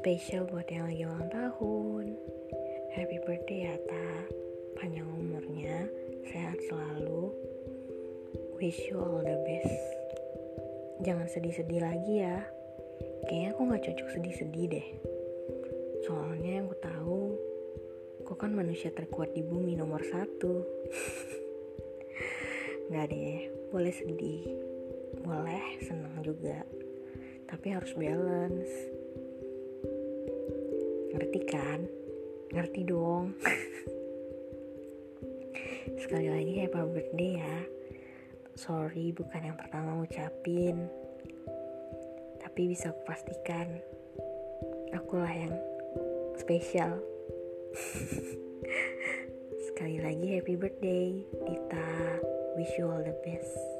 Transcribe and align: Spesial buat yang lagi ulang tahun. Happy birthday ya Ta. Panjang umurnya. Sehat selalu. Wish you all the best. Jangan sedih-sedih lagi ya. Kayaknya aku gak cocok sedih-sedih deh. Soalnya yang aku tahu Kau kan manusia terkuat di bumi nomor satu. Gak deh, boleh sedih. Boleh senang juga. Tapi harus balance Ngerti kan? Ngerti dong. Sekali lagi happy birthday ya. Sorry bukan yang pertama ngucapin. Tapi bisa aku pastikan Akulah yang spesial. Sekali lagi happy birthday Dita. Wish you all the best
Spesial 0.00 0.48
buat 0.48 0.64
yang 0.72 0.88
lagi 0.88 1.04
ulang 1.04 1.28
tahun. 1.28 2.16
Happy 2.96 3.20
birthday 3.20 3.68
ya 3.68 3.76
Ta. 3.84 4.08
Panjang 4.80 5.04
umurnya. 5.12 5.92
Sehat 6.24 6.56
selalu. 6.72 7.28
Wish 8.56 8.80
you 8.88 8.96
all 8.96 9.20
the 9.20 9.36
best. 9.44 9.76
Jangan 11.04 11.28
sedih-sedih 11.28 11.84
lagi 11.84 12.24
ya. 12.24 12.40
Kayaknya 13.28 13.48
aku 13.52 13.60
gak 13.68 13.84
cocok 13.92 14.08
sedih-sedih 14.16 14.66
deh. 14.72 14.88
Soalnya 16.08 16.64
yang 16.64 16.72
aku 16.72 16.80
tahu 16.80 17.22
Kau 18.24 18.40
kan 18.40 18.56
manusia 18.56 18.88
terkuat 18.96 19.36
di 19.36 19.44
bumi 19.44 19.76
nomor 19.76 20.00
satu. 20.00 20.64
Gak 22.88 23.12
deh, 23.12 23.52
boleh 23.68 23.92
sedih. 23.92 24.48
Boleh 25.20 25.76
senang 25.84 26.24
juga. 26.24 26.64
Tapi 27.52 27.68
harus 27.68 27.92
balance 27.92 28.99
Ngerti 31.10 31.40
kan? 31.46 31.80
Ngerti 32.54 32.80
dong. 32.86 33.34
Sekali 36.02 36.28
lagi 36.30 36.52
happy 36.62 36.82
birthday 36.90 37.32
ya. 37.38 37.56
Sorry 38.54 39.10
bukan 39.14 39.50
yang 39.50 39.58
pertama 39.58 39.98
ngucapin. 39.98 40.86
Tapi 42.38 42.60
bisa 42.70 42.94
aku 42.94 43.02
pastikan 43.06 43.66
Akulah 44.90 45.30
yang 45.30 45.54
spesial. 46.38 46.98
Sekali 49.70 50.02
lagi 50.02 50.38
happy 50.38 50.54
birthday 50.58 51.22
Dita. 51.46 51.90
Wish 52.58 52.74
you 52.78 52.90
all 52.90 53.02
the 53.02 53.14
best 53.22 53.79